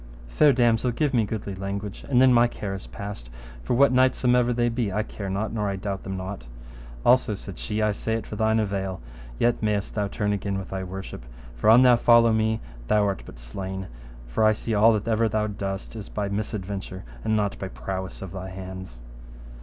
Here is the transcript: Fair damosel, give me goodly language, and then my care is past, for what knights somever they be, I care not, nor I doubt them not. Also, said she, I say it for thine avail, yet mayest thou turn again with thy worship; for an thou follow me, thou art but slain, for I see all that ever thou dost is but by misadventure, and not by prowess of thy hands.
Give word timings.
Fair 0.29 0.51
damosel, 0.51 0.89
give 0.89 1.13
me 1.13 1.25
goodly 1.25 1.53
language, 1.53 2.03
and 2.09 2.19
then 2.19 2.33
my 2.33 2.47
care 2.47 2.73
is 2.73 2.87
past, 2.87 3.29
for 3.63 3.75
what 3.75 3.91
knights 3.91 4.17
somever 4.19 4.51
they 4.51 4.67
be, 4.67 4.91
I 4.91 5.03
care 5.03 5.29
not, 5.29 5.53
nor 5.53 5.69
I 5.69 5.75
doubt 5.75 6.01
them 6.01 6.17
not. 6.17 6.45
Also, 7.05 7.35
said 7.35 7.59
she, 7.59 7.83
I 7.83 7.91
say 7.91 8.15
it 8.15 8.25
for 8.25 8.35
thine 8.35 8.59
avail, 8.59 8.99
yet 9.37 9.61
mayest 9.61 9.93
thou 9.93 10.07
turn 10.07 10.33
again 10.33 10.57
with 10.57 10.69
thy 10.71 10.83
worship; 10.83 11.23
for 11.55 11.69
an 11.69 11.83
thou 11.83 11.97
follow 11.97 12.33
me, 12.33 12.61
thou 12.87 13.03
art 13.05 13.21
but 13.27 13.37
slain, 13.37 13.89
for 14.25 14.43
I 14.43 14.53
see 14.53 14.73
all 14.73 14.91
that 14.93 15.07
ever 15.07 15.29
thou 15.29 15.45
dost 15.45 15.95
is 15.95 16.09
but 16.09 16.15
by 16.15 16.29
misadventure, 16.35 17.03
and 17.23 17.35
not 17.35 17.59
by 17.59 17.67
prowess 17.67 18.23
of 18.23 18.31
thy 18.31 18.49
hands. 18.49 19.01